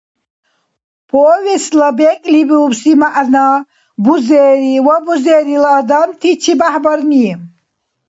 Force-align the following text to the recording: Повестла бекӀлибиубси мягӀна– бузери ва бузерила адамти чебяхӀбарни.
Повестла 1.09 1.89
бекӀлибиубси 1.97 2.93
мягӀна– 2.99 3.47
бузери 4.03 4.73
ва 4.85 4.95
бузерила 5.05 5.71
адамти 5.79 6.31
чебяхӀбарни. 6.41 7.27